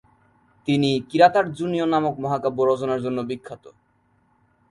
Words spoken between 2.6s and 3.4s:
রচনার জন্য